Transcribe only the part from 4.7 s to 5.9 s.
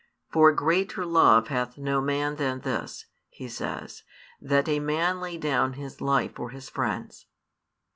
man lay down